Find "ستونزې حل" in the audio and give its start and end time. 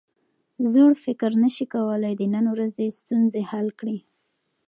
2.99-3.67